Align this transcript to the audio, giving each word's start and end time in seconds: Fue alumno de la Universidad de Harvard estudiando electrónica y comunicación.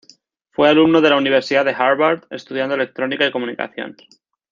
Fue 0.49 0.67
alumno 0.67 0.99
de 0.99 1.11
la 1.11 1.15
Universidad 1.17 1.63
de 1.63 1.73
Harvard 1.77 2.25
estudiando 2.31 2.73
electrónica 2.73 3.27
y 3.27 3.31
comunicación. 3.31 3.95